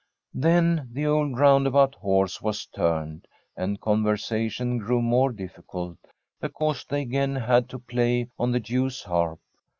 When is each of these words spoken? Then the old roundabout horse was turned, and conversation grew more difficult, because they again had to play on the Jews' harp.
Then 0.33 0.89
the 0.91 1.05
old 1.05 1.37
roundabout 1.37 1.93
horse 1.93 2.41
was 2.41 2.65
turned, 2.65 3.27
and 3.55 3.79
conversation 3.79 4.79
grew 4.79 4.99
more 4.99 5.31
difficult, 5.31 5.99
because 6.39 6.83
they 6.83 7.03
again 7.03 7.35
had 7.35 7.69
to 7.69 7.77
play 7.77 8.27
on 8.39 8.51
the 8.51 8.59
Jews' 8.59 9.03
harp. 9.03 9.39